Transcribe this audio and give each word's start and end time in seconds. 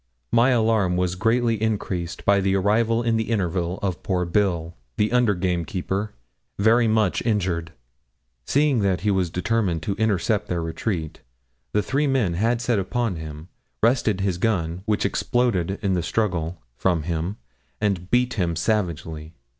My 0.31 0.49
alarm 0.49 0.97
was 0.97 1.13
greatly 1.13 1.61
increased 1.61 2.25
by 2.25 2.41
the 2.41 2.55
arrival 2.55 3.03
in 3.03 3.17
the 3.17 3.29
interval 3.29 3.77
of 3.83 4.01
poor 4.01 4.25
Bill, 4.25 4.73
the 4.97 5.11
under 5.11 5.35
gamekeeper, 5.35 6.15
very 6.57 6.87
much 6.87 7.21
injured. 7.21 7.71
Seeing 8.43 8.79
that 8.79 9.01
he 9.01 9.11
was 9.11 9.29
determined 9.29 9.83
to 9.83 9.93
intercept 9.97 10.47
their 10.47 10.63
retreat, 10.63 11.21
the 11.71 11.83
three 11.83 12.07
men 12.07 12.33
had 12.33 12.63
set 12.63 12.79
upon 12.79 13.17
him, 13.17 13.49
wrested 13.83 14.21
his 14.21 14.39
gun, 14.39 14.81
which 14.87 15.05
exploded 15.05 15.77
in 15.83 15.93
the 15.93 16.01
struggle, 16.01 16.59
from 16.77 17.03
him, 17.03 17.37
and 17.79 18.09
beat 18.09 18.33
him 18.33 18.55
savagely. 18.55 19.35